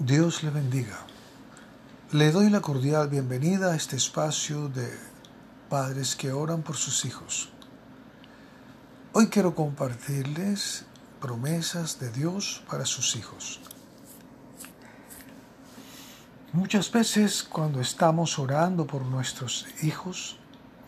Dios 0.00 0.44
le 0.44 0.50
bendiga. 0.50 0.96
Le 2.12 2.30
doy 2.30 2.50
la 2.50 2.60
cordial 2.60 3.08
bienvenida 3.08 3.72
a 3.72 3.74
este 3.74 3.96
espacio 3.96 4.68
de 4.68 4.88
padres 5.68 6.14
que 6.14 6.30
oran 6.30 6.62
por 6.62 6.76
sus 6.76 7.04
hijos. 7.04 7.50
Hoy 9.12 9.26
quiero 9.26 9.56
compartirles 9.56 10.84
promesas 11.20 11.98
de 11.98 12.12
Dios 12.12 12.62
para 12.70 12.86
sus 12.86 13.16
hijos. 13.16 13.60
Muchas 16.52 16.92
veces 16.92 17.42
cuando 17.42 17.80
estamos 17.80 18.38
orando 18.38 18.86
por 18.86 19.02
nuestros 19.02 19.66
hijos, 19.82 20.38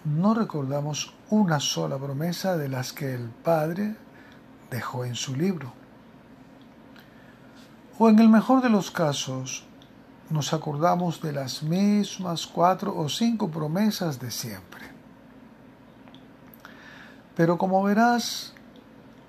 no 0.04 0.34
recordamos 0.34 1.14
una 1.30 1.58
sola 1.58 1.98
promesa 1.98 2.56
de 2.56 2.68
las 2.68 2.92
que 2.92 3.12
el 3.12 3.28
Padre 3.28 3.96
dejó 4.70 5.04
en 5.04 5.16
su 5.16 5.34
libro. 5.34 5.79
O 8.02 8.08
en 8.08 8.18
el 8.18 8.30
mejor 8.30 8.62
de 8.62 8.70
los 8.70 8.90
casos, 8.90 9.66
nos 10.30 10.54
acordamos 10.54 11.20
de 11.20 11.34
las 11.34 11.62
mismas 11.62 12.46
cuatro 12.46 12.96
o 12.96 13.10
cinco 13.10 13.50
promesas 13.50 14.18
de 14.18 14.30
siempre. 14.30 14.86
Pero 17.36 17.58
como 17.58 17.82
verás 17.82 18.54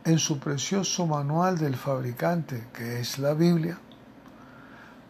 en 0.05 0.19
su 0.19 0.39
precioso 0.39 1.05
manual 1.05 1.57
del 1.57 1.75
fabricante, 1.75 2.65
que 2.71 3.01
es 3.01 3.19
la 3.19 3.33
Biblia, 3.33 3.77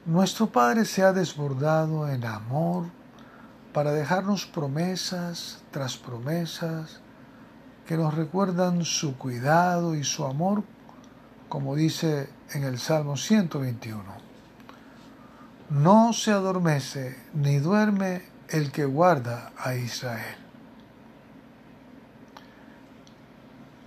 nuestro 0.07 0.47
Padre 0.47 0.83
se 0.83 1.03
ha 1.03 1.13
desbordado 1.13 2.07
en 2.07 2.25
amor 2.25 2.85
para 3.73 3.91
dejarnos 3.91 4.47
promesas 4.47 5.61
tras 5.69 5.97
promesas 5.97 6.99
que 7.85 7.95
nos 7.95 8.15
recuerdan 8.15 8.85
su 8.85 9.19
cuidado 9.19 9.93
y 9.93 10.03
su 10.03 10.25
amor 10.25 10.63
como 11.51 11.75
dice 11.75 12.29
en 12.53 12.63
el 12.63 12.79
Salmo 12.79 13.17
121. 13.17 14.01
No 15.69 16.13
se 16.13 16.31
adormece 16.31 17.19
ni 17.33 17.57
duerme 17.59 18.21
el 18.47 18.71
que 18.71 18.85
guarda 18.85 19.51
a 19.57 19.75
Israel. 19.75 20.37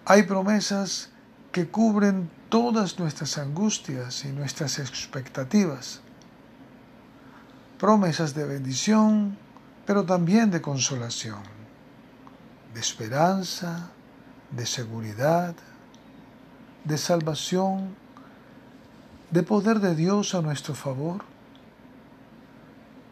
Hay 0.05 0.25
promesas 0.25 1.09
que 1.53 1.67
cubren 1.69 2.31
todas 2.51 2.99
nuestras 2.99 3.39
angustias 3.39 4.27
y 4.27 4.29
nuestras 4.29 4.79
expectativas. 4.79 6.03
Promesas 7.79 8.35
de 8.35 8.45
bendición, 8.45 9.39
pero 9.87 10.05
también 10.05 10.51
de 10.51 10.61
consolación, 10.61 11.41
de 12.75 12.81
esperanza, 12.81 13.89
de 14.51 14.67
seguridad, 14.67 15.55
de 16.85 16.99
salvación, 16.99 17.95
de 19.31 19.43
poder 19.43 19.81
de 19.81 19.95
Dios 19.95 20.35
a 20.35 20.43
nuestro 20.43 20.75
favor, 20.75 21.25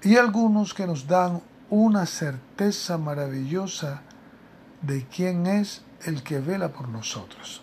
y 0.03 0.17
algunos 0.17 0.75
que 0.75 0.87
nos 0.87 1.07
dan 1.07 1.43
una 1.71 2.07
certeza 2.07 2.99
maravillosa 2.99 4.03
de 4.83 5.07
quién 5.07 5.47
es 5.47 5.83
el 6.05 6.23
que 6.23 6.41
vela 6.41 6.73
por 6.73 6.89
nosotros. 6.89 7.63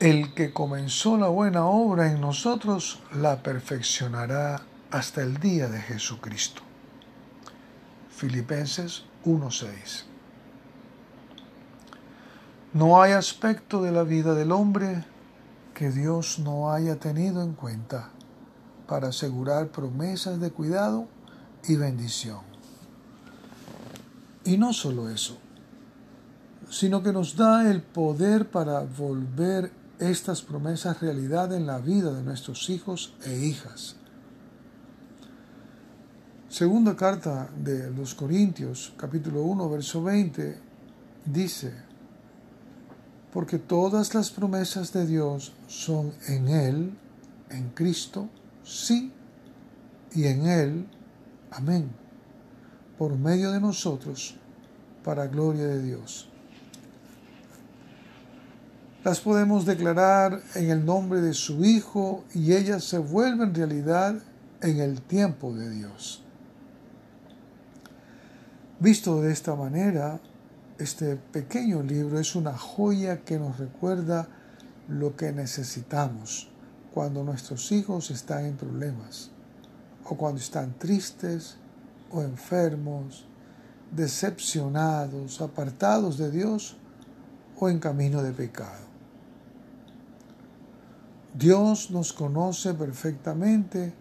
El 0.00 0.34
que 0.34 0.52
comenzó 0.52 1.16
la 1.16 1.28
buena 1.28 1.64
obra 1.64 2.10
en 2.10 2.20
nosotros 2.20 3.00
la 3.12 3.42
perfeccionará 3.42 4.60
hasta 4.90 5.22
el 5.22 5.38
día 5.38 5.68
de 5.68 5.80
Jesucristo. 5.80 6.62
Filipenses 8.10 9.04
1:6 9.24 10.13
no 12.74 13.00
hay 13.00 13.12
aspecto 13.12 13.82
de 13.82 13.92
la 13.92 14.02
vida 14.02 14.34
del 14.34 14.50
hombre 14.50 15.04
que 15.74 15.90
Dios 15.90 16.40
no 16.40 16.72
haya 16.72 16.96
tenido 16.96 17.40
en 17.40 17.52
cuenta 17.54 18.10
para 18.88 19.08
asegurar 19.08 19.68
promesas 19.68 20.40
de 20.40 20.50
cuidado 20.50 21.06
y 21.68 21.76
bendición. 21.76 22.40
Y 24.44 24.58
no 24.58 24.72
solo 24.72 25.08
eso, 25.08 25.38
sino 26.68 27.00
que 27.00 27.12
nos 27.12 27.36
da 27.36 27.70
el 27.70 27.80
poder 27.80 28.50
para 28.50 28.80
volver 28.80 29.70
estas 30.00 30.42
promesas 30.42 31.00
realidad 31.00 31.52
en 31.52 31.66
la 31.66 31.78
vida 31.78 32.12
de 32.12 32.24
nuestros 32.24 32.68
hijos 32.70 33.14
e 33.24 33.36
hijas. 33.46 33.94
Segunda 36.48 36.96
carta 36.96 37.48
de 37.56 37.90
los 37.92 38.16
Corintios, 38.16 38.92
capítulo 38.96 39.42
1, 39.42 39.70
verso 39.70 40.02
20, 40.02 40.58
dice, 41.24 41.93
porque 43.34 43.58
todas 43.58 44.14
las 44.14 44.30
promesas 44.30 44.92
de 44.92 45.06
Dios 45.06 45.52
son 45.66 46.12
en 46.28 46.46
Él, 46.48 46.96
en 47.50 47.70
Cristo, 47.70 48.28
sí, 48.62 49.12
y 50.14 50.26
en 50.26 50.46
Él, 50.46 50.86
amén, 51.50 51.90
por 52.96 53.18
medio 53.18 53.50
de 53.50 53.60
nosotros, 53.60 54.36
para 55.02 55.26
gloria 55.26 55.66
de 55.66 55.82
Dios. 55.82 56.28
Las 59.02 59.18
podemos 59.20 59.66
declarar 59.66 60.40
en 60.54 60.70
el 60.70 60.84
nombre 60.84 61.20
de 61.20 61.34
su 61.34 61.64
Hijo 61.64 62.24
y 62.34 62.52
ellas 62.52 62.84
se 62.84 62.98
vuelven 62.98 63.52
realidad 63.52 64.14
en 64.62 64.78
el 64.78 65.02
tiempo 65.02 65.52
de 65.52 65.70
Dios. 65.70 66.22
Visto 68.78 69.20
de 69.20 69.32
esta 69.32 69.56
manera, 69.56 70.20
este 70.78 71.16
pequeño 71.16 71.82
libro 71.82 72.18
es 72.18 72.34
una 72.34 72.56
joya 72.56 73.22
que 73.24 73.38
nos 73.38 73.58
recuerda 73.58 74.28
lo 74.88 75.16
que 75.16 75.32
necesitamos 75.32 76.48
cuando 76.92 77.22
nuestros 77.22 77.70
hijos 77.72 78.10
están 78.10 78.44
en 78.44 78.56
problemas 78.56 79.30
o 80.04 80.16
cuando 80.16 80.40
están 80.40 80.76
tristes 80.78 81.56
o 82.10 82.22
enfermos, 82.22 83.24
decepcionados, 83.92 85.40
apartados 85.40 86.18
de 86.18 86.30
Dios 86.30 86.76
o 87.58 87.68
en 87.68 87.78
camino 87.78 88.22
de 88.22 88.32
pecado. 88.32 88.84
Dios 91.34 91.90
nos 91.90 92.12
conoce 92.12 92.74
perfectamente 92.74 93.92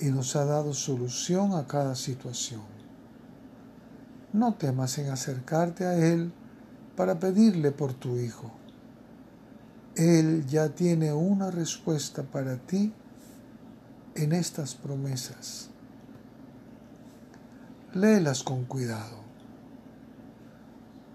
y 0.00 0.06
nos 0.06 0.34
ha 0.36 0.44
dado 0.44 0.74
solución 0.74 1.54
a 1.54 1.66
cada 1.66 1.94
situación 1.94 2.71
no 4.32 4.54
temas 4.54 4.98
en 4.98 5.10
acercarte 5.10 5.86
a 5.86 5.94
Él 5.94 6.32
para 6.96 7.18
pedirle 7.18 7.70
por 7.70 7.92
tu 7.92 8.16
Hijo. 8.16 8.50
Él 9.94 10.46
ya 10.46 10.70
tiene 10.70 11.12
una 11.12 11.50
respuesta 11.50 12.22
para 12.22 12.56
ti 12.56 12.92
en 14.14 14.32
estas 14.32 14.74
promesas. 14.74 15.68
Léelas 17.92 18.42
con 18.42 18.64
cuidado. 18.64 19.22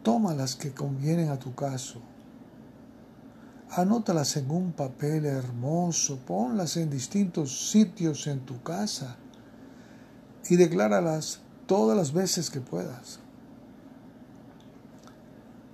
Toma 0.03 0.35
las 0.35 0.55
que 0.55 0.73
convienen 0.73 1.29
a 1.29 1.39
tu 1.39 1.55
caso. 1.55 2.01
Anótalas 3.71 4.37
en 4.37 4.49
un 4.51 4.71
papel 4.71 5.25
hermoso, 5.25 6.19
ponlas 6.19 6.77
en 6.77 6.89
distintos 6.89 7.71
sitios 7.71 8.27
en 8.27 8.41
tu 8.41 8.61
casa 8.61 9.17
y 10.49 10.55
decláralas 10.55 11.41
todas 11.67 11.95
las 11.95 12.13
veces 12.13 12.49
que 12.49 12.61
puedas. 12.61 13.19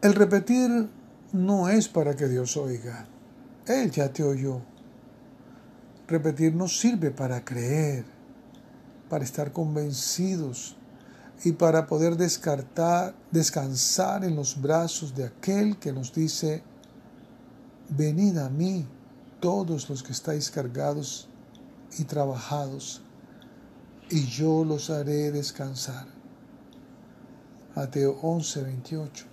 El 0.02 0.16
repetir 0.16 0.90
no 1.32 1.70
es 1.70 1.88
para 1.88 2.16
que 2.16 2.28
Dios 2.28 2.58
oiga. 2.58 3.08
Él 3.66 3.90
ya 3.92 4.12
te 4.12 4.24
oyó. 4.24 4.62
Repetir 6.08 6.54
nos 6.54 6.78
sirve 6.78 7.12
para 7.12 7.46
creer, 7.46 8.04
para 9.10 9.24
estar 9.24 9.54
convencidos 9.54 10.76
y 11.46 11.54
para 11.54 11.88
poder 11.88 12.18
descartar, 12.18 13.16
descansar 13.32 14.26
en 14.26 14.36
los 14.36 14.62
brazos 14.62 15.16
de 15.16 15.26
aquel 15.26 15.78
que 15.78 15.94
nos 15.94 16.14
dice, 16.14 16.62
venid 17.90 18.38
a 18.38 18.50
mí 18.50 18.86
todos 19.40 19.90
los 19.90 20.04
que 20.04 20.12
estáis 20.12 20.52
cargados 20.52 21.30
y 21.98 22.04
trabajados 22.04 23.02
y 24.14 24.28
yo 24.28 24.64
los 24.64 24.92
haré 24.92 25.32
descansar. 25.32 26.06
Mateo 27.76 28.20
11, 28.22 28.62
28. 28.62 29.26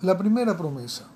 La 0.00 0.16
primera 0.16 0.56
promesa. 0.56 1.06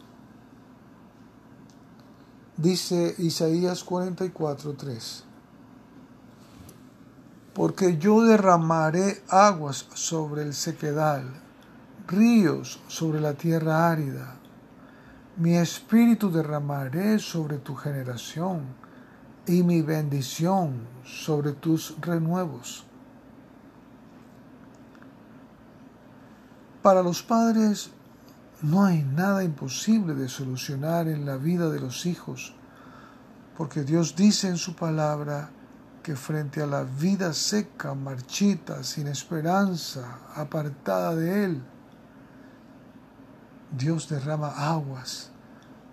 Dice 2.59 3.15
Isaías 3.17 3.83
44, 3.83 4.75
3. 4.75 5.25
Porque 7.55 7.97
yo 7.97 8.21
derramaré 8.21 9.23
aguas 9.31 9.87
sobre 9.95 10.43
el 10.43 10.53
sequedal, 10.53 11.25
ríos 12.07 12.83
sobre 12.87 13.19
la 13.23 13.33
tierra 13.33 13.91
árida. 13.91 14.37
Mi 15.39 15.57
espíritu 15.57 16.31
derramaré 16.31 17.19
sobre 17.19 17.57
tu 17.57 17.75
generación 17.75 18.80
y 19.51 19.65
mi 19.65 19.83
bendición 19.83 20.87
sobre 21.05 21.53
tus 21.53 22.01
renuevos. 22.01 22.85
Para 26.83 27.03
los 27.03 27.23
padres 27.23 27.91
No 28.63 28.85
hay 28.85 29.03
nada 29.03 29.43
imposible 29.43 30.15
de 30.15 30.29
solucionar 30.29 31.09
en 31.09 31.25
la 31.25 31.37
vida 31.37 31.71
de 31.71 31.81
los 31.81 32.05
hijos, 32.05 32.55
porque 33.57 33.85
Dios 33.85 34.15
dice 34.15 34.49
en 34.49 34.59
su 34.59 34.77
palabra 34.77 35.49
que 36.03 36.15
frente 36.15 36.63
a 36.63 36.67
la 36.67 36.83
vida 36.83 37.33
seca, 37.33 37.95
marchita, 37.95 38.85
sin 38.85 39.07
esperanza, 39.07 40.19
apartada 40.35 41.17
de 41.17 41.45
Él, 41.45 41.63
Dios 43.71 44.11
derrama 44.11 44.51
aguas 44.51 45.31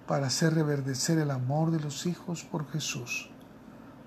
para 0.06 0.28
hacer 0.28 0.54
reverdecer 0.54 1.20
el 1.20 1.32
amor 1.32 1.72
de 1.72 1.80
los 1.80 2.06
hijos 2.06 2.44
por 2.44 2.70
Jesús, 2.70 3.30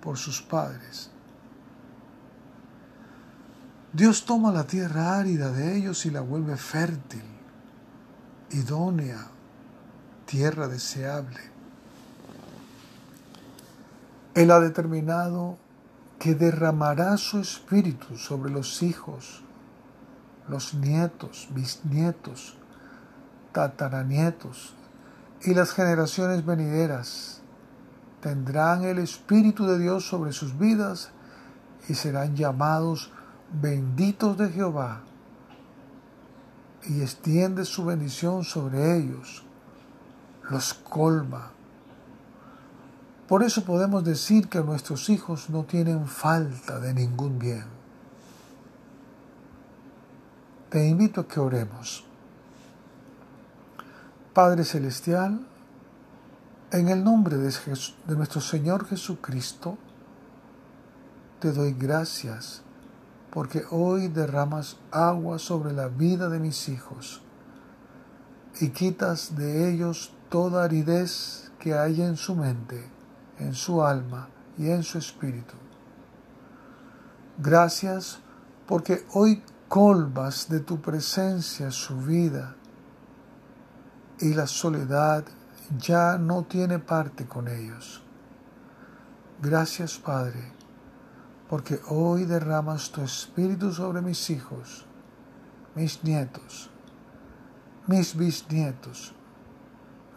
por 0.00 0.18
sus 0.18 0.42
padres. 0.42 1.10
Dios 3.92 4.24
toma 4.24 4.52
la 4.52 4.64
tierra 4.64 5.18
árida 5.18 5.50
de 5.50 5.76
ellos 5.76 6.06
y 6.06 6.10
la 6.10 6.20
vuelve 6.20 6.56
fértil, 6.56 7.24
idónea, 8.50 9.28
tierra 10.26 10.68
deseable. 10.68 11.40
Él 14.34 14.50
ha 14.52 14.60
determinado 14.60 15.58
que 16.20 16.34
derramará 16.34 17.16
su 17.16 17.40
espíritu 17.40 18.16
sobre 18.16 18.52
los 18.52 18.82
hijos, 18.82 19.42
los 20.48 20.74
nietos, 20.74 21.48
bisnietos, 21.50 22.56
tataranietos 23.52 24.74
y 25.42 25.54
las 25.54 25.72
generaciones 25.72 26.44
venideras. 26.44 27.39
Tendrán 28.20 28.84
el 28.84 28.98
espíritu 28.98 29.66
de 29.66 29.78
Dios 29.78 30.04
sobre 30.06 30.32
sus 30.32 30.58
vidas 30.58 31.10
y 31.88 31.94
serán 31.94 32.36
llamados 32.36 33.10
benditos 33.52 34.36
de 34.36 34.50
Jehová 34.50 35.02
y 36.88 37.02
extiende 37.02 37.64
su 37.64 37.84
bendición 37.84 38.44
sobre 38.44 38.96
ellos, 38.96 39.44
los 40.48 40.74
colma. 40.74 41.50
Por 43.28 43.42
eso 43.42 43.64
podemos 43.64 44.04
decir 44.04 44.48
que 44.48 44.60
nuestros 44.60 45.08
hijos 45.08 45.50
no 45.50 45.64
tienen 45.64 46.06
falta 46.06 46.80
de 46.80 46.92
ningún 46.94 47.38
bien. 47.38 47.64
Te 50.68 50.88
invito 50.88 51.20
a 51.20 51.28
que 51.28 51.40
oremos. 51.40 52.04
Padre 54.32 54.64
Celestial, 54.64 55.46
en 56.72 56.88
el 56.88 57.02
nombre 57.02 57.36
de, 57.36 57.52
nuestro 58.16 58.40
Señor 58.40 58.86
Jesucristo, 58.86 59.76
te 61.40 61.52
doy 61.52 61.72
gracias 61.72 62.62
porque 63.30 63.64
hoy 63.70 64.08
derramas 64.08 64.76
agua 64.90 65.38
sobre 65.38 65.72
la 65.72 65.88
vida 65.88 66.28
de 66.28 66.38
mis 66.38 66.68
hijos 66.68 67.22
y 68.60 68.70
quitas 68.70 69.36
de 69.36 69.72
ellos 69.72 70.12
toda 70.28 70.64
aridez 70.64 71.50
que 71.58 71.74
hay 71.74 72.02
en 72.02 72.16
su 72.16 72.36
mente, 72.36 72.88
en 73.38 73.54
su 73.54 73.82
alma 73.82 74.28
y 74.56 74.70
en 74.70 74.82
su 74.82 74.98
espíritu. 74.98 75.54
Gracias 77.38 78.20
porque 78.66 79.04
hoy 79.12 79.42
colmas 79.68 80.48
de 80.48 80.60
tu 80.60 80.80
presencia 80.80 81.70
su 81.70 81.96
vida 81.96 82.54
y 84.20 84.34
la 84.34 84.46
soledad 84.46 85.24
ya 85.78 86.18
no 86.18 86.44
tiene 86.44 86.78
parte 86.78 87.26
con 87.26 87.48
ellos. 87.48 88.02
Gracias 89.40 89.98
Padre 89.98 90.60
porque 91.50 91.80
hoy 91.88 92.26
derramas 92.26 92.92
tu 92.92 93.02
espíritu 93.02 93.72
sobre 93.72 94.00
mis 94.00 94.30
hijos, 94.30 94.86
mis 95.74 96.04
nietos, 96.04 96.70
mis 97.88 98.16
bisnietos, 98.16 99.12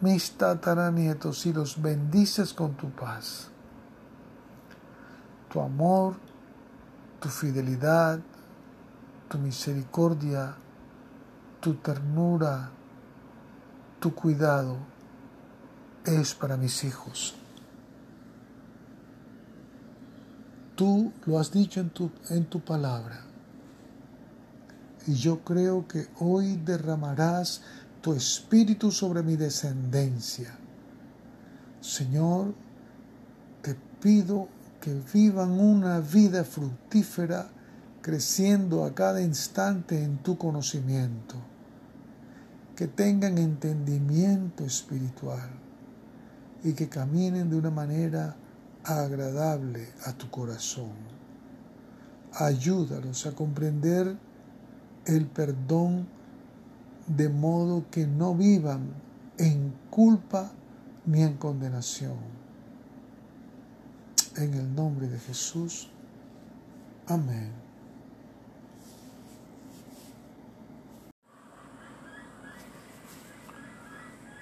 mis 0.00 0.36
tataranietos 0.38 1.44
y 1.46 1.52
los 1.52 1.82
bendices 1.82 2.54
con 2.54 2.74
tu 2.74 2.88
paz. 2.90 3.50
Tu 5.50 5.60
amor, 5.60 6.14
tu 7.18 7.28
fidelidad, 7.28 8.20
tu 9.28 9.38
misericordia, 9.38 10.54
tu 11.58 11.74
ternura, 11.74 12.70
tu 13.98 14.14
cuidado 14.14 14.93
es 16.04 16.34
para 16.34 16.56
mis 16.56 16.84
hijos. 16.84 17.34
Tú 20.76 21.12
lo 21.24 21.38
has 21.38 21.52
dicho 21.52 21.80
en 21.80 21.90
tu, 21.90 22.10
en 22.30 22.44
tu 22.46 22.60
palabra. 22.60 23.20
Y 25.06 25.14
yo 25.14 25.40
creo 25.44 25.86
que 25.86 26.08
hoy 26.18 26.56
derramarás 26.56 27.62
tu 28.00 28.12
espíritu 28.12 28.90
sobre 28.90 29.22
mi 29.22 29.36
descendencia. 29.36 30.56
Señor, 31.80 32.54
te 33.62 33.74
pido 34.00 34.48
que 34.80 35.00
vivan 35.12 35.52
una 35.52 36.00
vida 36.00 36.44
fructífera, 36.44 37.48
creciendo 38.02 38.84
a 38.84 38.94
cada 38.94 39.22
instante 39.22 40.02
en 40.02 40.18
tu 40.18 40.36
conocimiento, 40.36 41.36
que 42.76 42.88
tengan 42.88 43.38
entendimiento 43.38 44.64
espiritual 44.64 45.63
y 46.64 46.72
que 46.72 46.88
caminen 46.88 47.50
de 47.50 47.56
una 47.56 47.70
manera 47.70 48.34
agradable 48.82 49.86
a 50.06 50.12
tu 50.14 50.30
corazón. 50.30 50.92
Ayúdalos 52.32 53.26
a 53.26 53.32
comprender 53.32 54.16
el 55.04 55.26
perdón 55.26 56.08
de 57.06 57.28
modo 57.28 57.84
que 57.90 58.06
no 58.06 58.34
vivan 58.34 58.88
en 59.36 59.74
culpa 59.90 60.50
ni 61.04 61.22
en 61.22 61.36
condenación. 61.36 62.16
En 64.36 64.54
el 64.54 64.74
nombre 64.74 65.06
de 65.06 65.18
Jesús. 65.18 65.90
Amén. 67.06 67.52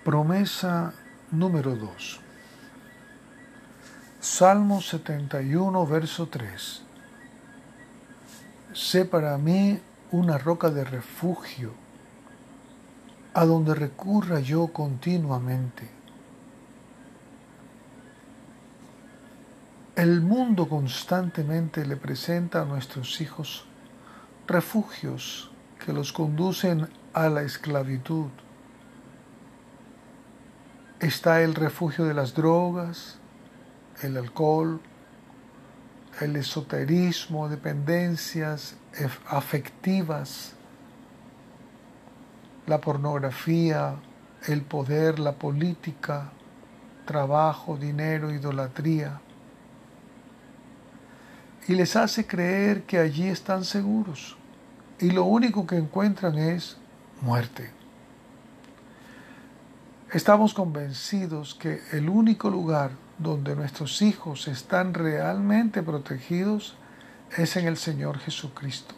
Promesa 0.05 0.95
número 1.33 1.75
2. 1.75 2.21
Salmo 4.21 4.83
71, 4.83 5.87
verso 5.87 6.29
3. 6.29 6.83
Sé 8.75 9.05
para 9.07 9.39
mí 9.39 9.81
una 10.11 10.37
roca 10.37 10.71
de 10.71 10.85
refugio, 10.85 11.73
a 13.33 13.47
donde 13.47 13.75
recurra 13.75 14.41
yo 14.41 14.69
continuamente. 14.69 15.89
El 19.97 20.21
mundo 20.21 20.69
constantemente 20.69 21.87
le 21.87 21.97
presenta 21.97 22.61
a 22.61 22.65
nuestros 22.67 23.21
hijos 23.23 23.65
refugios 24.47 25.51
que 25.85 25.95
los 25.95 26.13
conducen 26.13 26.89
a 27.15 27.29
la 27.31 27.43
esclavitud. 27.43 28.29
Está 31.03 31.43
el 31.43 31.57
refugio 31.57 32.05
de 32.05 32.15
las 32.15 32.33
drogas, 32.33 33.17
el 34.03 34.17
alcohol, 34.17 34.81
el 36.21 36.37
esoterismo, 36.37 37.49
dependencias 37.49 38.77
afectivas, 39.27 40.53
la 42.69 42.81
pornografía, 42.81 43.97
el 44.47 44.63
poder, 44.63 45.19
la 45.19 45.33
política, 45.33 46.31
trabajo, 47.05 47.77
dinero, 47.77 48.31
idolatría. 48.31 49.21
Y 51.67 51.75
les 51.75 51.97
hace 51.97 52.29
creer 52.29 52.85
que 52.85 52.99
allí 52.99 53.27
están 53.27 53.65
seguros. 53.65 54.37
Y 55.01 55.11
lo 55.11 55.25
único 55.25 55.67
que 55.67 55.79
encuentran 55.79 56.39
es 56.39 56.77
muerte. 57.21 57.82
Estamos 60.13 60.53
convencidos 60.53 61.55
que 61.55 61.81
el 61.93 62.11
único 62.11 62.51
lugar 62.51 62.91
donde 63.17 63.57
nuestros 63.57 64.03
hijos 64.03 64.47
están 64.47 64.93
realmente 64.93 65.83
protegidos 65.83 66.77
es 67.39 67.57
en 67.57 67.67
el 67.67 67.79
Señor 67.79 68.19
Jesucristo. 68.19 68.95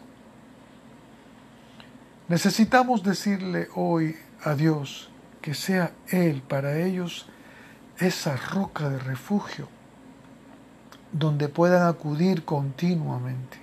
Necesitamos 2.27 3.01
decirle 3.01 3.69
hoy 3.75 4.17
a 4.43 4.55
Dios 4.55 5.09
que 5.41 5.53
sea 5.53 5.93
Él 6.09 6.41
para 6.41 6.79
ellos 6.79 7.27
esa 7.97 8.35
roca 8.35 8.89
de 8.89 8.99
refugio 8.99 9.69
donde 11.13 11.47
puedan 11.47 11.87
acudir 11.87 12.43
continuamente. 12.43 13.57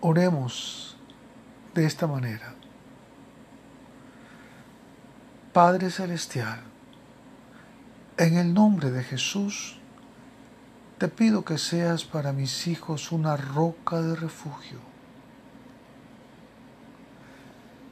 Oremos 0.00 0.96
de 1.74 1.84
esta 1.84 2.06
manera. 2.06 2.54
Padre 5.58 5.90
Celestial, 5.90 6.60
en 8.16 8.36
el 8.36 8.54
nombre 8.54 8.92
de 8.92 9.02
Jesús, 9.02 9.76
te 10.98 11.08
pido 11.08 11.44
que 11.44 11.58
seas 11.58 12.04
para 12.04 12.32
mis 12.32 12.68
hijos 12.68 13.10
una 13.10 13.36
roca 13.36 14.00
de 14.00 14.14
refugio. 14.14 14.78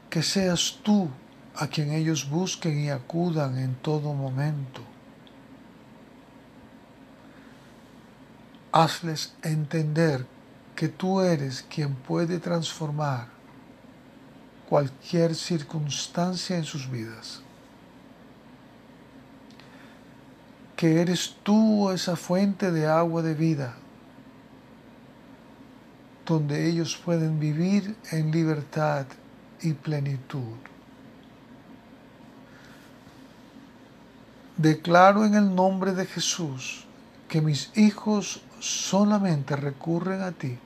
que 0.08 0.22
seas 0.22 0.78
tú 0.84 1.08
a 1.56 1.66
quien 1.66 1.90
ellos 1.90 2.30
busquen 2.30 2.78
y 2.78 2.90
acudan 2.90 3.58
en 3.58 3.74
todo 3.74 4.14
momento. 4.14 4.82
Hazles 8.70 9.34
entender 9.42 10.24
que 10.76 10.86
tú 10.86 11.20
eres 11.20 11.66
quien 11.68 11.96
puede 11.96 12.38
transformar 12.38 13.26
cualquier 14.68 15.34
circunstancia 15.34 16.56
en 16.56 16.64
sus 16.64 16.88
vidas. 16.88 17.42
Que 20.76 21.00
eres 21.00 21.36
tú 21.42 21.90
esa 21.90 22.16
fuente 22.16 22.70
de 22.70 22.86
agua 22.86 23.22
de 23.22 23.34
vida 23.34 23.76
donde 26.26 26.68
ellos 26.68 26.96
pueden 27.02 27.38
vivir 27.38 27.96
en 28.10 28.32
libertad 28.32 29.06
y 29.62 29.72
plenitud. 29.72 30.56
Declaro 34.56 35.24
en 35.24 35.34
el 35.34 35.54
nombre 35.54 35.92
de 35.92 36.04
Jesús 36.06 36.84
que 37.28 37.40
mis 37.40 37.76
hijos 37.76 38.42
solamente 38.58 39.54
recurren 39.54 40.22
a 40.22 40.32
ti, 40.32 40.58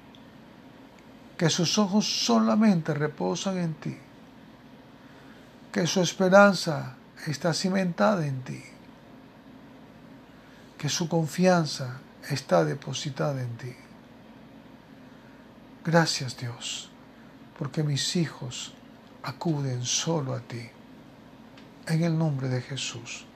que 1.37 1.51
sus 1.51 1.77
ojos 1.79 2.25
solamente 2.25 2.95
reposan 2.95 3.59
en 3.59 3.75
ti, 3.75 3.97
que 5.73 5.87
su 5.87 6.01
esperanza 6.01 6.95
está 7.27 7.53
cimentada 7.53 8.27
en 8.27 8.43
ti, 8.43 8.63
que 10.81 10.89
su 10.89 11.11
confianza 11.11 12.01
está 12.31 12.65
depositada 12.65 13.43
en 13.43 13.55
ti. 13.59 13.77
Gracias 15.85 16.39
Dios, 16.39 16.91
porque 17.59 17.83
mis 17.83 18.17
hijos 18.17 18.73
acuden 19.23 19.85
solo 19.85 20.33
a 20.33 20.41
ti. 20.41 20.71
En 21.87 22.03
el 22.03 22.17
nombre 22.17 22.49
de 22.49 22.63
Jesús. 22.63 23.27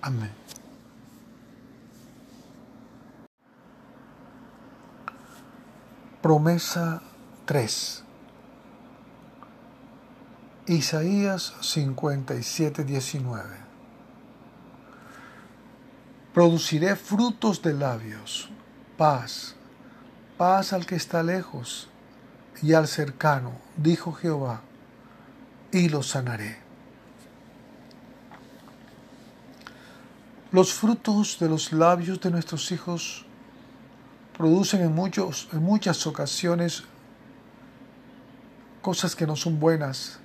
Amén. 0.00 0.32
Promesa 6.20 7.02
3. 7.44 8.02
Isaías 10.66 11.54
57, 11.60 12.82
19. 12.82 13.65
Produciré 16.36 16.96
frutos 16.96 17.62
de 17.62 17.72
labios, 17.72 18.50
paz, 18.98 19.54
paz 20.36 20.74
al 20.74 20.84
que 20.84 20.94
está 20.94 21.22
lejos 21.22 21.88
y 22.60 22.74
al 22.74 22.88
cercano, 22.88 23.52
dijo 23.78 24.12
Jehová, 24.12 24.60
y 25.72 25.88
lo 25.88 26.02
sanaré. 26.02 26.58
Los 30.52 30.74
frutos 30.74 31.38
de 31.40 31.48
los 31.48 31.72
labios 31.72 32.20
de 32.20 32.30
nuestros 32.30 32.70
hijos 32.70 33.24
producen 34.36 34.82
en, 34.82 34.94
muchos, 34.94 35.48
en 35.54 35.62
muchas 35.62 36.06
ocasiones 36.06 36.84
cosas 38.82 39.16
que 39.16 39.26
no 39.26 39.36
son 39.36 39.58
buenas, 39.58 40.18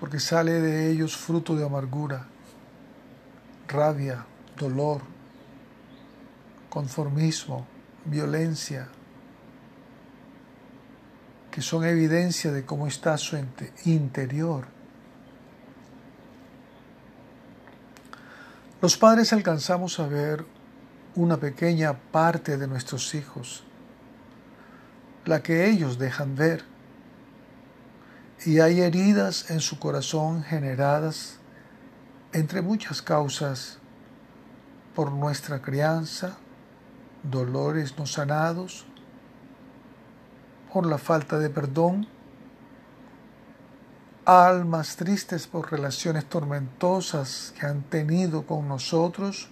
porque 0.00 0.18
sale 0.18 0.54
de 0.60 0.90
ellos 0.90 1.16
fruto 1.16 1.54
de 1.54 1.64
amargura, 1.64 2.26
rabia, 3.68 4.26
dolor, 4.58 5.16
conformismo, 6.78 7.66
violencia, 8.04 8.86
que 11.50 11.60
son 11.60 11.84
evidencia 11.84 12.52
de 12.52 12.64
cómo 12.64 12.86
está 12.86 13.18
su 13.18 13.36
interior. 13.84 14.68
Los 18.80 18.96
padres 18.96 19.32
alcanzamos 19.32 19.98
a 19.98 20.06
ver 20.06 20.44
una 21.16 21.36
pequeña 21.38 21.94
parte 21.94 22.56
de 22.56 22.68
nuestros 22.68 23.12
hijos, 23.16 23.64
la 25.24 25.42
que 25.42 25.68
ellos 25.68 25.98
dejan 25.98 26.36
ver, 26.36 26.62
y 28.46 28.60
hay 28.60 28.82
heridas 28.82 29.50
en 29.50 29.58
su 29.58 29.80
corazón 29.80 30.44
generadas 30.44 31.40
entre 32.32 32.62
muchas 32.62 33.02
causas 33.02 33.78
por 34.94 35.10
nuestra 35.10 35.60
crianza, 35.60 36.38
dolores 37.22 37.98
no 37.98 38.06
sanados, 38.06 38.86
por 40.72 40.86
la 40.86 40.98
falta 40.98 41.38
de 41.38 41.50
perdón, 41.50 42.06
almas 44.24 44.96
tristes 44.96 45.46
por 45.46 45.70
relaciones 45.72 46.26
tormentosas 46.26 47.54
que 47.58 47.66
han 47.66 47.82
tenido 47.82 48.44
con 48.44 48.68
nosotros 48.68 49.48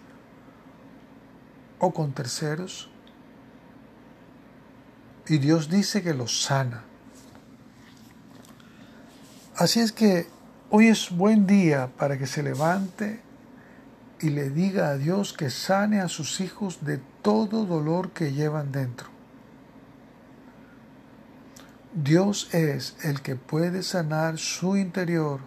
o 1.78 1.92
con 1.92 2.12
terceros. 2.12 2.90
Y 5.26 5.38
Dios 5.38 5.70
dice 5.70 6.02
que 6.02 6.14
los 6.14 6.42
sana. 6.42 6.84
Así 9.56 9.80
es 9.80 9.92
que 9.92 10.28
hoy 10.70 10.88
es 10.88 11.10
buen 11.10 11.46
día 11.46 11.90
para 11.96 12.18
que 12.18 12.26
se 12.26 12.42
levante 12.42 13.22
y 14.20 14.30
le 14.30 14.50
diga 14.50 14.88
a 14.88 14.96
Dios 14.96 15.32
que 15.32 15.50
sane 15.50 16.00
a 16.00 16.08
sus 16.08 16.40
hijos 16.40 16.84
de 16.84 16.98
todo 17.22 17.66
dolor 17.66 18.10
que 18.10 18.32
llevan 18.32 18.72
dentro. 18.72 19.08
Dios 21.92 22.52
es 22.52 22.96
el 23.02 23.22
que 23.22 23.36
puede 23.36 23.82
sanar 23.82 24.38
su 24.38 24.76
interior 24.76 25.40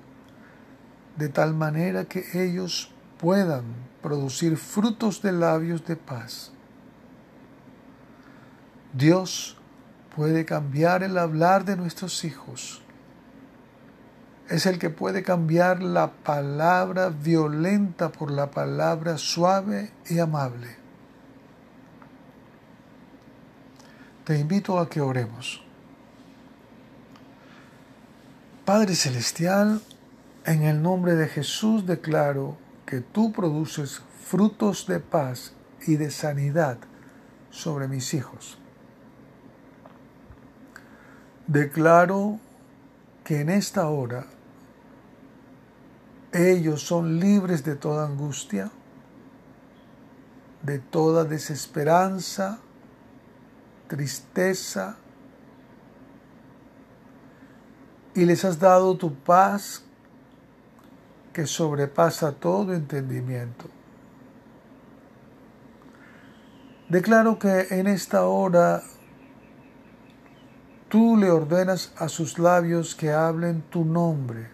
de 1.18 1.30
tal 1.30 1.54
manera 1.54 2.06
que 2.06 2.26
ellos 2.34 2.92
puedan 3.20 3.64
producir 4.02 4.58
frutos 4.58 5.22
de 5.22 5.32
labios 5.32 5.86
de 5.86 5.96
paz. 5.96 6.52
Dios 8.94 9.58
puede 10.16 10.46
cambiar 10.46 11.04
el 11.04 11.18
hablar 11.18 11.66
de 11.66 11.76
nuestros 11.76 12.24
hijos. 12.24 12.82
Es 14.50 14.66
el 14.66 14.80
que 14.80 14.90
puede 14.90 15.22
cambiar 15.22 15.84
la 15.84 16.12
palabra 16.12 17.10
violenta 17.10 18.12
por 18.12 18.32
la 18.32 18.50
palabra 18.50 19.20
suave 19.20 19.92
y 20.08 20.18
amable. 20.18 20.76
Te 24.26 24.40
invito 24.40 24.80
a 24.80 24.90
que 24.90 25.02
oremos. 25.02 25.64
Padre 28.66 28.96
Celestial, 28.96 29.82
en 30.46 30.64
el 30.64 30.82
nombre 30.82 31.16
de 31.16 31.28
Jesús 31.28 31.86
declaro 31.86 32.58
que 32.88 33.02
tú 33.02 33.32
produces 33.32 34.02
frutos 34.24 34.88
de 34.88 35.00
paz 35.00 35.54
y 35.86 35.96
de 35.98 36.10
sanidad 36.10 36.80
sobre 37.52 37.88
mis 37.88 38.16
hijos. 38.16 38.58
Declaro 41.46 42.40
que 43.24 43.42
en 43.42 43.50
esta 43.50 43.88
hora 43.90 44.26
ellos 46.32 46.82
son 46.84 47.20
libres 47.20 47.64
de 47.64 47.76
toda 47.76 48.06
angustia, 48.06 48.72
de 50.62 50.80
toda 50.80 51.24
desesperanza, 51.24 52.60
tristeza, 53.88 54.98
y 58.14 58.26
les 58.26 58.44
has 58.44 58.60
dado 58.60 58.98
tu 58.98 59.14
paz 59.14 59.84
que 61.32 61.48
sobrepasa 61.48 62.34
todo 62.34 62.74
entendimiento. 62.74 63.70
Declaro 66.90 67.38
que 67.38 67.68
en 67.70 67.88
esta 67.88 68.26
hora 68.26 68.82
tú 70.90 71.16
le 71.18 71.30
ordenas 71.30 71.94
a 71.98 72.10
sus 72.10 72.40
labios 72.40 72.96
que 72.96 73.12
hablen 73.12 73.62
tu 73.70 73.86
nombre, 73.86 74.50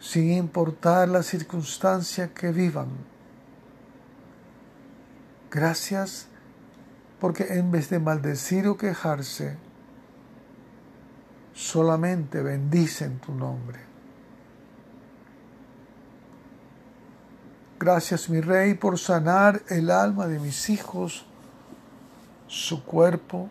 sin 0.00 0.32
importar 0.32 1.08
la 1.08 1.22
circunstancia 1.22 2.32
que 2.32 2.50
vivan. 2.50 2.88
Gracias 5.50 6.26
porque 7.20 7.58
en 7.58 7.70
vez 7.70 7.90
de 7.90 7.98
maldecir 7.98 8.66
o 8.66 8.78
quejarse, 8.78 9.58
solamente 11.52 12.42
bendicen 12.42 13.18
tu 13.18 13.34
nombre. 13.34 13.80
Gracias 17.78 18.28
mi 18.28 18.40
Rey 18.40 18.74
por 18.74 18.98
sanar 18.98 19.62
el 19.68 19.90
alma 19.90 20.26
de 20.26 20.38
mis 20.38 20.70
hijos, 20.70 21.26
su 22.46 22.84
cuerpo, 22.84 23.50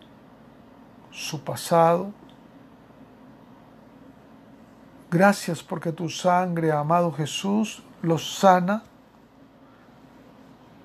su 1.10 1.42
pasado. 1.42 2.12
Gracias 5.10 5.62
porque 5.62 5.90
tu 5.90 6.08
sangre, 6.08 6.70
amado 6.70 7.10
Jesús, 7.10 7.82
los 8.00 8.38
sana 8.38 8.84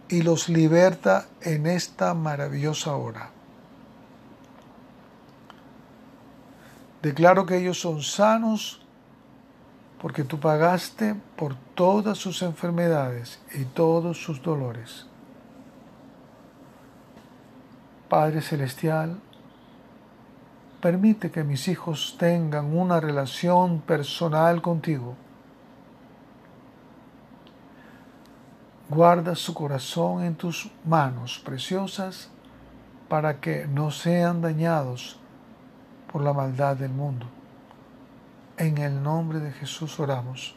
y 0.09 0.23
los 0.23 0.49
liberta 0.49 1.27
en 1.41 1.67
esta 1.67 2.13
maravillosa 2.15 2.95
hora. 2.95 3.29
Declaro 7.03 7.45
que 7.45 7.57
ellos 7.57 7.79
son 7.79 8.01
sanos 8.01 8.81
porque 10.01 10.23
tú 10.23 10.39
pagaste 10.39 11.15
por 11.35 11.55
todas 11.75 12.17
sus 12.17 12.41
enfermedades 12.41 13.39
y 13.53 13.65
todos 13.65 14.23
sus 14.23 14.41
dolores. 14.41 15.05
Padre 18.09 18.41
Celestial, 18.41 19.19
permite 20.85 21.31
que 21.31 21.43
mis 21.43 21.67
hijos 21.67 22.15
tengan 22.19 22.77
una 22.77 22.99
relación 22.99 23.81
personal 23.81 24.61
contigo. 24.61 25.15
Guarda 28.87 29.33
su 29.33 29.55
corazón 29.55 30.23
en 30.23 30.35
tus 30.35 30.69
manos 30.83 31.41
preciosas 31.43 32.29
para 33.09 33.39
que 33.41 33.65
no 33.65 33.89
sean 33.89 34.43
dañados 34.43 35.17
por 36.13 36.21
la 36.21 36.33
maldad 36.33 36.75
del 36.75 36.91
mundo. 36.91 37.25
En 38.55 38.77
el 38.77 39.01
nombre 39.01 39.39
de 39.39 39.53
Jesús 39.53 39.99
oramos. 39.99 40.55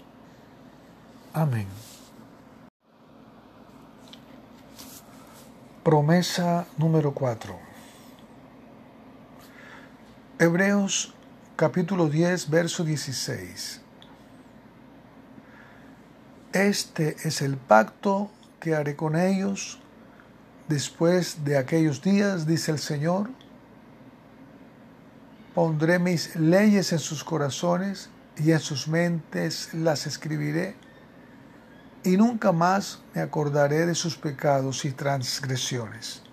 Amén. 1.32 1.68
Promesa 5.82 6.66
número 6.76 7.14
4. 7.14 7.67
Hebreos 10.40 11.12
capítulo 11.57 12.09
10, 12.09 12.49
verso 12.49 12.85
16. 12.85 13.80
Este 16.52 17.16
es 17.25 17.42
el 17.42 17.57
pacto 17.57 18.30
que 18.61 18.76
haré 18.76 18.95
con 18.95 19.16
ellos 19.16 19.80
después 20.68 21.45
de 21.45 21.59
aquellos 21.59 22.02
días, 22.02 22.47
dice 22.47 22.71
el 22.71 22.78
Señor 22.78 23.30
Pondré 25.57 25.99
mis 25.99 26.37
leyes 26.37 26.92
en 26.92 27.00
sus 27.00 27.25
corazones 27.25 28.09
y 28.37 28.52
en 28.52 28.61
sus 28.61 28.87
mentes 28.87 29.75
las 29.75 30.07
escribiré, 30.07 30.76
y 32.04 32.16
nunca 32.16 32.52
más 32.52 33.00
me 33.12 33.23
acordaré 33.23 33.87
de 33.87 33.97
sus 33.97 34.16
pecados 34.16 34.85
y 34.85 34.92
transgresiones. 34.92 36.27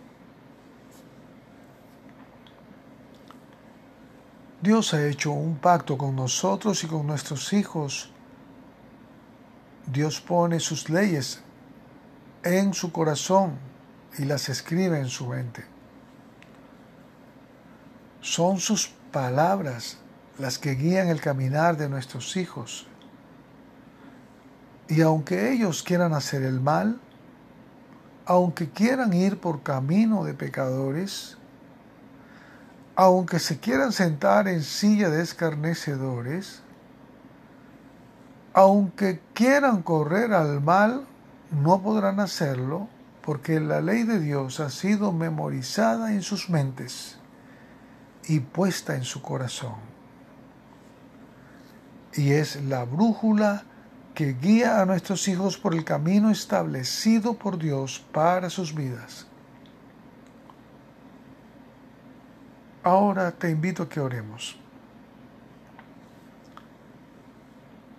Dios 4.66 4.96
ha 4.96 5.06
hecho 5.06 5.32
un 5.32 5.60
pacto 5.60 5.96
con 5.96 6.16
nosotros 6.16 6.84
y 6.84 6.88
con 6.88 7.06
nuestros 7.06 7.54
hijos. 7.54 8.10
Dios 9.86 10.20
pone 10.20 10.60
sus 10.60 10.90
leyes 10.90 11.40
en 12.44 12.74
su 12.74 12.92
corazón 12.92 13.60
y 14.18 14.26
las 14.26 14.50
escribe 14.50 14.98
en 14.98 15.08
su 15.08 15.28
mente. 15.28 15.64
Son 18.22 18.60
sus 18.60 18.88
palabras 19.12 20.00
las 20.40 20.58
que 20.58 20.74
guían 20.74 21.10
el 21.10 21.22
caminar 21.22 21.78
de 21.78 21.88
nuestros 21.88 22.36
hijos. 22.36 22.88
Y 24.88 25.02
aunque 25.02 25.54
ellos 25.54 25.84
quieran 25.84 26.16
hacer 26.16 26.42
el 26.42 26.60
mal, 26.60 27.00
aunque 28.26 28.72
quieran 28.72 29.14
ir 29.14 29.40
por 29.40 29.62
camino 29.62 30.24
de 30.24 30.34
pecadores, 30.34 31.38
aunque 32.96 33.40
se 33.40 33.60
quieran 33.60 33.92
sentar 33.92 34.48
en 34.48 34.64
silla 34.64 35.10
de 35.10 35.22
escarnecedores, 35.22 36.62
aunque 38.54 39.20
quieran 39.34 39.84
correr 39.84 40.34
al 40.34 40.62
mal, 40.62 41.06
no 41.52 41.82
podrán 41.82 42.20
hacerlo 42.20 42.88
porque 43.22 43.60
la 43.60 43.82
ley 43.82 44.04
de 44.04 44.20
Dios 44.20 44.60
ha 44.60 44.70
sido 44.70 45.12
memorizada 45.12 46.14
en 46.14 46.22
sus 46.22 46.50
mentes 46.50 47.18
y 48.28 48.40
puesta 48.40 48.96
en 48.96 49.04
su 49.04 49.22
corazón. 49.22 49.76
Y 52.14 52.32
es 52.32 52.64
la 52.64 52.86
brújula 52.86 53.66
que 54.14 54.34
guía 54.34 54.82
a 54.82 54.86
nuestros 54.86 55.28
hijos 55.28 55.58
por 55.58 55.74
el 55.74 55.84
camino 55.84 56.32
establecido 56.32 57.34
por 57.34 57.58
Dios 57.58 58.06
para 58.14 58.50
sus 58.50 58.74
vidas. 58.74 59.28
Ahora 62.86 63.32
te 63.32 63.50
invito 63.50 63.84
a 63.84 63.90
que 63.90 64.00
oremos. 64.00 64.56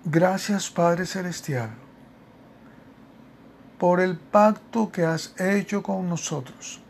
Gracias 0.04 0.70
Padre 0.70 1.04
Celestial 1.04 1.70
por 3.78 4.00
el 4.00 4.16
pacto 4.16 4.90
que 4.90 5.04
has 5.04 5.38
hecho 5.38 5.82
con 5.82 6.08
nosotros 6.08 6.80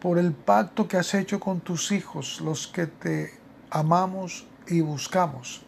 por 0.00 0.18
el 0.18 0.32
pacto 0.32 0.86
que 0.86 0.96
has 0.96 1.12
hecho 1.14 1.40
con 1.40 1.60
tus 1.60 1.90
hijos, 1.90 2.40
los 2.40 2.66
que 2.68 2.86
te 2.86 3.34
amamos 3.70 4.46
y 4.66 4.80
buscamos. 4.80 5.62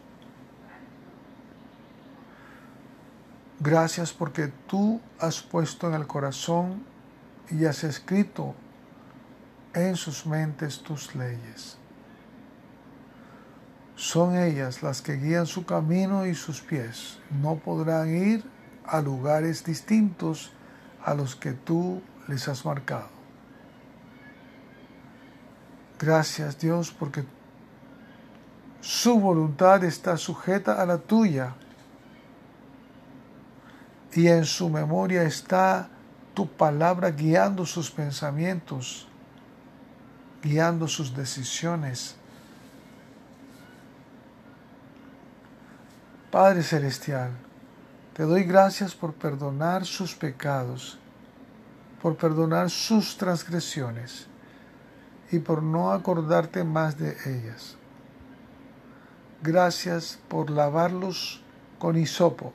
Gracias 3.59 4.13
porque 4.13 4.51
tú 4.67 5.01
has 5.19 5.41
puesto 5.41 5.87
en 5.87 5.95
el 5.95 6.07
corazón 6.07 6.90
y 7.51 7.65
has 7.65 7.83
escrito 7.83 8.55
en 9.73 9.95
sus 9.95 10.25
mentes 10.25 10.79
tus 10.79 11.15
leyes. 11.15 11.77
Son 13.95 14.35
ellas 14.35 14.81
las 14.81 15.01
que 15.01 15.17
guían 15.17 15.45
su 15.45 15.65
camino 15.65 16.25
y 16.25 16.33
sus 16.33 16.61
pies. 16.61 17.19
No 17.41 17.57
podrán 17.57 18.15
ir 18.15 18.43
a 18.85 19.01
lugares 19.01 19.63
distintos 19.63 20.51
a 21.05 21.13
los 21.13 21.35
que 21.35 21.53
tú 21.53 22.01
les 22.27 22.47
has 22.47 22.65
marcado. 22.65 23.09
Gracias 25.99 26.57
Dios 26.57 26.91
porque 26.91 27.23
su 28.79 29.19
voluntad 29.19 29.83
está 29.83 30.17
sujeta 30.17 30.81
a 30.81 30.85
la 30.87 30.97
tuya 30.97 31.53
y 34.13 34.27
en 34.27 34.45
su 34.45 34.67
memoria 34.67 35.21
está 35.21 35.90
tu 36.33 36.47
palabra 36.47 37.11
guiando 37.11 37.65
sus 37.65 37.91
pensamientos, 37.91 39.07
guiando 40.41 40.87
sus 40.87 41.15
decisiones. 41.15 42.15
Padre 46.31 46.63
Celestial, 46.63 47.31
te 48.13 48.23
doy 48.23 48.43
gracias 48.43 48.95
por 48.95 49.13
perdonar 49.13 49.85
sus 49.85 50.15
pecados, 50.15 50.97
por 52.01 52.15
perdonar 52.15 52.69
sus 52.69 53.17
transgresiones 53.17 54.27
y 55.31 55.39
por 55.39 55.61
no 55.61 55.91
acordarte 55.91 56.63
más 56.63 56.97
de 56.97 57.17
ellas. 57.25 57.75
Gracias 59.43 60.19
por 60.27 60.49
lavarlos 60.49 61.41
con 61.79 61.97
hisopo. 61.97 62.53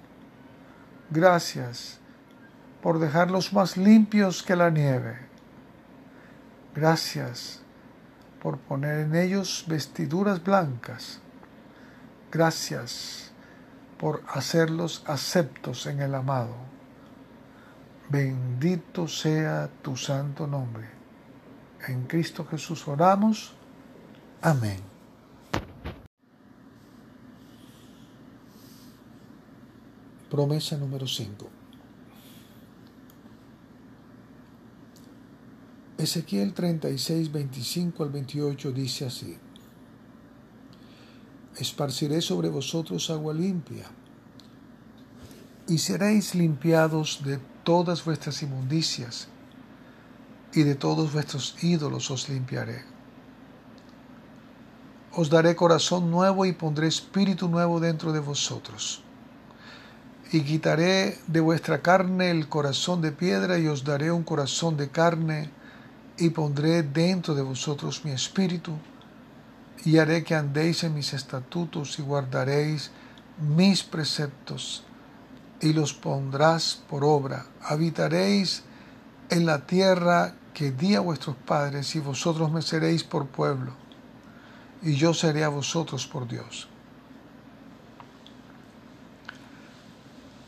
Gracias 1.11 1.99
por 2.87 3.01
dejarlos 3.01 3.53
más 3.53 3.77
limpios 3.77 4.45
que 4.45 4.55
la 4.55 4.71
nieve. 4.71 5.19
Gracias 6.73 7.61
por 8.41 8.59
poner 8.59 9.01
en 9.01 9.17
ellos 9.17 9.65
vestiduras 9.67 10.45
blancas. 10.45 11.19
Gracias 12.31 13.33
por 13.99 14.23
hacerlos 14.29 15.03
aceptos 15.05 15.87
en 15.87 16.01
el 16.01 16.15
amado. 16.15 16.55
Bendito 18.09 19.09
sea 19.09 19.69
tu 19.83 19.97
santo 19.97 20.47
nombre. 20.47 20.89
En 21.89 22.07
Cristo 22.07 22.47
Jesús 22.49 22.87
oramos. 22.87 23.57
Amén. 24.41 24.79
Promesa 30.31 30.77
número 30.77 31.09
5. 31.09 31.66
Ezequiel 35.99 36.53
36, 36.53 37.33
25 37.33 38.03
al 38.03 38.11
28 38.11 38.73
dice 38.73 39.07
así. 39.07 39.39
Esparciré 41.57 42.21
sobre 42.21 42.51
vosotros 42.51 43.09
agua 43.09 43.33
limpia, 43.33 43.87
y 45.67 45.79
seréis 45.79 46.35
limpiados 46.35 47.23
de 47.25 47.39
todas 47.65 48.05
vuestras 48.05 48.43
inmundicias 48.43 49.29
y 50.53 50.63
de 50.65 50.75
todos 50.75 51.15
vuestros 51.15 51.57
ídolos 51.65 52.11
os 52.11 52.29
limpiaré. 52.29 52.85
Os 55.13 55.31
daré 55.31 55.57
corazón 55.57 56.11
nuevo 56.11 56.45
y 56.45 56.53
pondré 56.53 56.89
espíritu 56.89 57.49
nuevo 57.49 57.81
dentro 57.81 58.13
de 58.13 58.21
vosotros. 58.21 59.03
Y 60.31 60.43
quitaré 60.43 61.19
de 61.27 61.41
vuestra 61.41 61.81
carne 61.81 62.31
el 62.31 62.51
corazón 62.51 63.01
de 63.01 63.13
piedra 63.13 63.59
y 63.59 63.67
os 63.67 63.83
daré 63.83 64.13
un 64.13 64.25
corazón 64.25 64.77
de 64.77 64.91
carne 64.91 65.51
y 66.19 66.31
pondré 66.31 66.83
dentro 66.83 67.35
de 67.35 67.43
vosotros 67.43 68.05
mi 68.05 68.13
espíritu 68.13 68.73
y 69.85 69.99
haré 69.99 70.25
que 70.25 70.35
andéis 70.35 70.85
en 70.85 70.95
mis 70.95 71.13
estatutos 71.13 71.99
y 71.99 72.03
guardaréis 72.03 72.91
mis 73.39 73.83
preceptos 73.83 74.83
y 75.61 75.73
los 75.73 75.93
pondrás 75.93 76.83
por 76.89 77.05
obra. 77.05 77.47
Habitaréis 77.63 78.63
en 79.31 79.47
la 79.47 79.67
tierra 79.67 80.35
que 80.55 80.71
di 80.71 80.95
a 80.95 81.01
vuestros 81.01 81.37
padres 81.37 81.95
y 81.97 82.01
vosotros 82.01 82.51
me 82.51 82.63
seréis 82.63 83.05
por 83.05 83.27
pueblo 83.27 83.73
y 84.83 84.95
yo 84.95 85.13
seré 85.15 85.45
a 85.45 85.49
vosotros 85.49 86.07
por 86.07 86.27
Dios. 86.29 86.69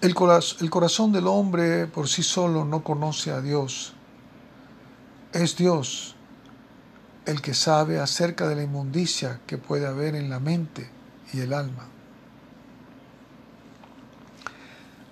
El, 0.00 0.14
corazón 0.14 1.10
del 1.10 1.26
hombre 1.26 1.88
por 1.88 2.08
sí 2.08 2.22
solo 2.22 2.64
no 2.64 2.84
conoce 2.84 3.32
a 3.32 3.40
Dios. 3.40 3.94
Es 5.38 5.56
Dios 5.56 6.16
el 7.24 7.40
que 7.40 7.54
sabe 7.54 8.00
acerca 8.00 8.48
de 8.48 8.56
la 8.56 8.64
inmundicia 8.64 9.38
que 9.46 9.56
puede 9.56 9.86
haber 9.86 10.16
en 10.16 10.30
la 10.30 10.40
mente 10.40 10.90
y 11.32 11.38
el 11.38 11.52
alma. 11.52 11.86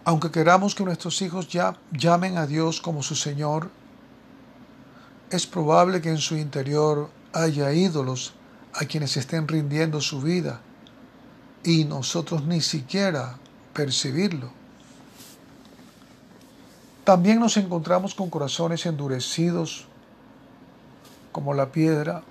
Aunque 0.05 0.33
queramos 0.33 0.75
que 0.75 0.83
nuestros 0.83 1.23
hijos 1.23 1.47
ya 1.47 1.79
llamen 1.93 2.39
a 2.39 2.49
Dios 2.49 2.81
como 2.81 3.05
su 3.05 3.15
Señor, 3.15 3.71
es 5.31 5.47
probable 5.47 6.01
que 6.01 6.09
en 6.09 6.19
su 6.19 6.37
interior 6.37 7.09
haya 7.33 7.73
ídolos 7.73 8.35
a 8.75 8.85
quienes 8.85 9.17
estén 9.17 9.47
rindiendo 9.47 10.01
su 10.01 10.21
vida 10.21 10.61
y 11.63 11.85
nosotros 11.85 12.45
ni 12.45 12.61
siquiera 12.63 13.39
percibirlo. 13.73 14.51
También 17.05 17.39
nos 17.39 17.57
encontramos 17.57 18.17
con 18.17 18.29
corazones 18.29 18.87
endurecidos 18.87 19.87
como 21.37 21.53
la 21.53 21.71
piedra 21.71 22.23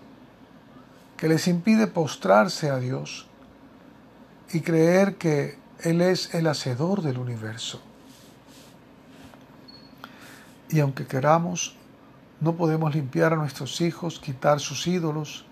que 1.16 1.28
les 1.28 1.48
impide 1.48 1.86
postrarse 1.86 2.72
a 2.72 2.80
Dios 2.80 3.28
y 4.52 4.62
creer 4.62 5.18
que 5.18 5.60
Él 5.82 6.02
es 6.02 6.34
el 6.34 6.48
hacedor 6.48 7.04
del 7.04 7.20
universo. 7.20 7.80
Y 10.70 10.80
aunque 10.80 11.06
queramos, 11.06 11.76
no 12.42 12.56
podemos 12.56 12.96
limpiar 12.96 13.34
a 13.34 13.36
nuestros 13.36 13.80
hijos, 13.80 14.20
quitar 14.20 14.60
sus 14.60 14.88
ídolos 14.88 15.46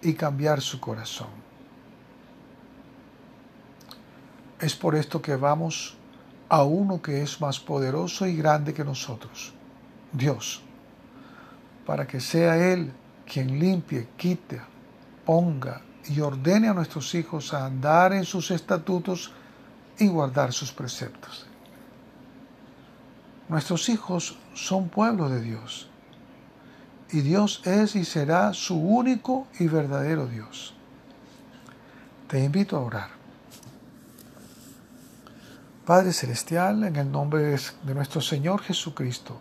y 0.00 0.14
cambiar 0.14 0.60
su 0.60 0.78
corazón. 0.78 1.30
Es 4.60 4.76
por 4.76 4.94
esto 4.94 5.20
que 5.20 5.34
vamos 5.34 5.96
a 6.48 6.62
uno 6.62 7.02
que 7.02 7.22
es 7.22 7.40
más 7.40 7.58
poderoso 7.58 8.28
y 8.28 8.36
grande 8.36 8.72
que 8.72 8.84
nosotros, 8.84 9.52
Dios, 10.12 10.62
para 11.86 12.06
que 12.06 12.20
sea 12.20 12.72
Él 12.72 12.92
quien 13.24 13.58
limpie, 13.58 14.08
quite, 14.16 14.60
ponga 15.24 15.80
y 16.08 16.20
ordene 16.20 16.68
a 16.68 16.74
nuestros 16.74 17.14
hijos 17.14 17.54
a 17.54 17.64
andar 17.64 18.12
en 18.12 18.24
sus 18.24 18.50
estatutos 18.50 19.32
y 19.98 20.08
guardar 20.08 20.52
sus 20.52 20.72
preceptos. 20.72 21.46
Nuestros 23.48 23.88
hijos 23.88 24.36
son 24.54 24.88
pueblo 24.88 25.28
de 25.28 25.40
Dios 25.40 25.88
y 27.10 27.20
Dios 27.20 27.62
es 27.64 27.94
y 27.94 28.04
será 28.04 28.52
su 28.52 28.76
único 28.76 29.46
y 29.58 29.68
verdadero 29.68 30.26
Dios. 30.26 30.74
Te 32.28 32.42
invito 32.42 32.76
a 32.76 32.80
orar. 32.80 33.10
Padre 35.84 36.12
Celestial, 36.12 36.82
en 36.82 36.96
el 36.96 37.12
nombre 37.12 37.42
de 37.42 37.94
nuestro 37.94 38.20
Señor 38.20 38.60
Jesucristo, 38.62 39.38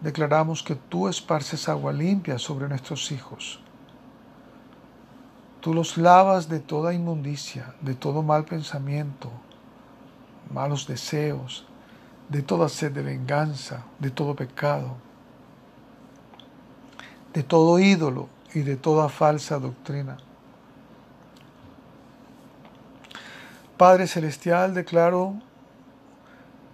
declaramos 0.00 0.62
que 0.62 0.74
tú 0.74 1.08
esparces 1.08 1.68
agua 1.68 1.92
limpia 1.92 2.38
sobre 2.38 2.68
nuestros 2.68 3.10
hijos. 3.12 3.60
Tú 5.60 5.74
los 5.74 5.96
lavas 5.96 6.48
de 6.48 6.60
toda 6.60 6.94
inmundicia, 6.94 7.74
de 7.80 7.94
todo 7.94 8.22
mal 8.22 8.44
pensamiento, 8.44 9.30
malos 10.52 10.86
deseos, 10.86 11.66
de 12.28 12.42
toda 12.42 12.68
sed 12.68 12.92
de 12.92 13.02
venganza, 13.02 13.84
de 13.98 14.10
todo 14.10 14.36
pecado, 14.36 14.96
de 17.32 17.42
todo 17.42 17.78
ídolo 17.78 18.28
y 18.54 18.60
de 18.60 18.76
toda 18.76 19.08
falsa 19.08 19.58
doctrina. 19.58 20.18
Padre 23.76 24.06
Celestial, 24.06 24.72
declaro 24.72 25.34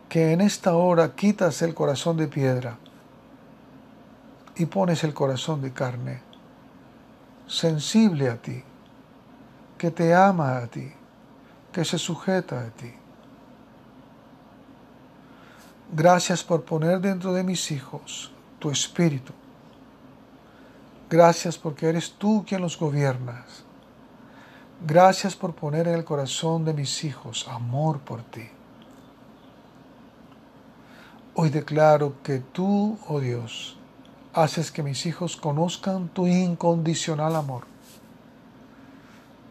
que 0.08 0.32
en 0.32 0.40
esta 0.40 0.74
hora 0.74 1.14
quitas 1.14 1.62
el 1.62 1.74
corazón 1.74 2.16
de 2.16 2.28
piedra 2.28 2.78
y 4.56 4.66
pones 4.66 5.04
el 5.04 5.14
corazón 5.14 5.62
de 5.62 5.72
carne, 5.72 6.20
sensible 7.46 8.28
a 8.28 8.36
ti, 8.36 8.62
que 9.78 9.90
te 9.90 10.14
ama 10.14 10.58
a 10.58 10.66
ti, 10.66 10.92
que 11.72 11.84
se 11.84 11.98
sujeta 11.98 12.60
a 12.60 12.70
ti. 12.70 12.92
Gracias 15.94 16.42
por 16.42 16.64
poner 16.64 17.00
dentro 17.00 17.32
de 17.32 17.42
mis 17.42 17.70
hijos 17.70 18.32
tu 18.58 18.70
espíritu. 18.70 19.32
Gracias 21.10 21.58
porque 21.58 21.88
eres 21.88 22.12
tú 22.12 22.44
quien 22.46 22.62
los 22.62 22.78
gobiernas. 22.78 23.64
Gracias 24.86 25.36
por 25.36 25.54
poner 25.54 25.86
en 25.86 25.94
el 25.94 26.04
corazón 26.04 26.64
de 26.64 26.72
mis 26.72 27.04
hijos 27.04 27.46
amor 27.48 28.00
por 28.00 28.22
ti. 28.22 28.48
Hoy 31.34 31.50
declaro 31.50 32.14
que 32.22 32.38
tú, 32.38 32.98
oh 33.08 33.20
Dios, 33.20 33.76
haces 34.32 34.70
que 34.70 34.82
mis 34.82 35.06
hijos 35.06 35.36
conozcan 35.36 36.08
tu 36.08 36.26
incondicional 36.26 37.36
amor. 37.36 37.64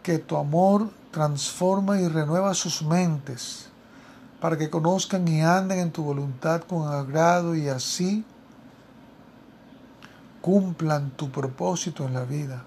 Que 0.02 0.18
tu 0.18 0.36
amor 0.36 0.90
transforma 1.10 2.00
y 2.00 2.08
renueva 2.08 2.54
sus 2.54 2.82
mentes 2.82 3.68
para 4.40 4.58
que 4.58 4.70
conozcan 4.70 5.26
y 5.28 5.42
anden 5.42 5.78
en 5.78 5.92
tu 5.92 6.02
voluntad 6.02 6.62
con 6.62 6.92
agrado 6.92 7.54
y 7.54 7.68
así 7.68 8.24
cumplan 10.40 11.10
tu 11.10 11.30
propósito 11.30 12.04
en 12.06 12.14
la 12.14 12.24
vida 12.24 12.64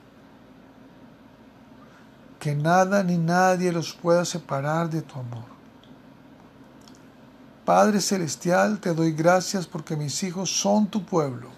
que 2.46 2.54
nada 2.54 3.02
ni 3.02 3.18
nadie 3.18 3.72
los 3.72 3.94
pueda 3.94 4.24
separar 4.24 4.88
de 4.88 5.02
tu 5.02 5.20
amor. 5.20 5.46
Padre 7.66 8.00
Celestial, 8.00 8.80
te 8.80 8.94
doy 8.94 9.14
gracias 9.14 9.66
porque 9.66 9.96
mis 9.96 10.22
hijos 10.22 10.52
son 10.52 10.86
tu 10.86 11.04
pueblo, 11.04 11.50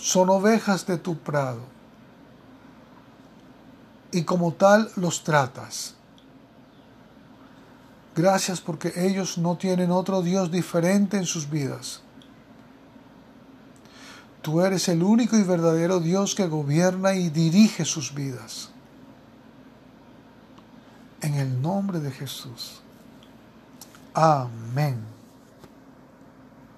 son 0.00 0.30
ovejas 0.30 0.86
de 0.86 0.96
tu 0.96 1.18
prado, 1.18 1.60
y 4.12 4.24
como 4.24 4.52
tal 4.52 4.90
los 4.96 5.22
tratas. 5.22 5.94
Gracias 8.16 8.60
porque 8.60 8.92
ellos 8.96 9.38
no 9.38 9.56
tienen 9.56 9.90
otro 9.90 10.20
Dios 10.20 10.50
diferente 10.50 11.16
en 11.16 11.26
sus 11.26 11.48
vidas 11.48 12.02
Tú 14.42 14.62
eres 14.62 14.88
el 14.88 15.02
único 15.02 15.36
y 15.36 15.42
verdadero 15.42 16.00
Dios 16.00 16.34
que 16.34 16.46
gobierna 16.46 17.14
y 17.14 17.28
dirige 17.28 17.84
sus 17.84 18.14
vidas. 18.14 18.70
En 21.20 21.34
el 21.34 21.60
nombre 21.60 22.00
de 22.00 22.10
Jesús. 22.10 22.80
Amén. 24.14 25.19